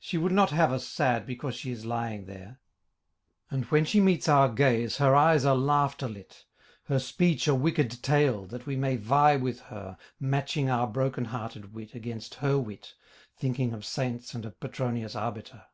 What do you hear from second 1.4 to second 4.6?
she is lying there, And when she meets our